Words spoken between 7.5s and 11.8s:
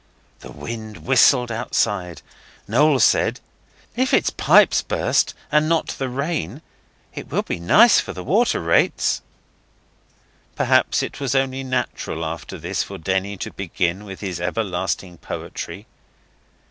nice for the water rates.' Perhaps it was only